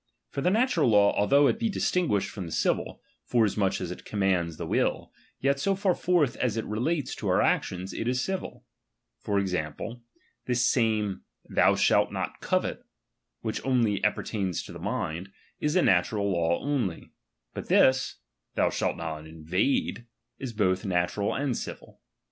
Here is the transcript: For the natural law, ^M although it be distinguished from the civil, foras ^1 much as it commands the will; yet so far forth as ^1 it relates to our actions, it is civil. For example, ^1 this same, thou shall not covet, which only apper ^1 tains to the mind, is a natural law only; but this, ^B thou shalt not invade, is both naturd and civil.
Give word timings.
For 0.31 0.41
the 0.41 0.49
natural 0.49 0.89
law, 0.89 1.13
^M 1.13 1.19
although 1.19 1.45
it 1.45 1.59
be 1.59 1.69
distinguished 1.69 2.31
from 2.31 2.47
the 2.47 2.51
civil, 2.51 3.03
foras 3.31 3.53
^1 3.55 3.57
much 3.57 3.79
as 3.79 3.91
it 3.91 4.03
commands 4.03 4.57
the 4.57 4.65
will; 4.65 5.11
yet 5.39 5.59
so 5.59 5.75
far 5.75 5.93
forth 5.93 6.35
as 6.37 6.55
^1 6.57 6.61
it 6.61 6.65
relates 6.65 7.13
to 7.13 7.27
our 7.27 7.39
actions, 7.39 7.93
it 7.93 8.07
is 8.07 8.25
civil. 8.25 8.65
For 9.19 9.37
example, 9.37 9.97
^1 9.97 10.01
this 10.47 10.65
same, 10.65 11.21
thou 11.47 11.75
shall 11.75 12.09
not 12.09 12.39
covet, 12.41 12.83
which 13.41 13.63
only 13.63 14.01
apper 14.01 14.23
^1 14.23 14.47
tains 14.49 14.65
to 14.65 14.71
the 14.73 14.79
mind, 14.79 15.29
is 15.59 15.75
a 15.75 15.83
natural 15.83 16.31
law 16.31 16.59
only; 16.61 17.11
but 17.53 17.67
this, 17.67 18.15
^B 18.17 18.55
thou 18.55 18.69
shalt 18.71 18.97
not 18.97 19.27
invade, 19.27 20.07
is 20.39 20.51
both 20.51 20.83
naturd 20.83 21.39
and 21.39 21.55
civil. 21.55 22.01